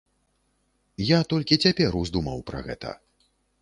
[1.09, 2.89] Я толькі цяпер уздумаў пра гэта.